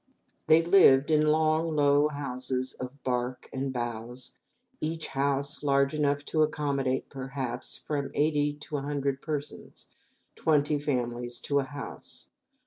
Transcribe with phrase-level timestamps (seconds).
[0.47, 4.31] They lived in long, low houses of bark and boughs,
[4.79, 9.85] each house large enough to accommodate, perhaps, from eighty to a hundred persons
[10.33, 12.31] twenty families to a house.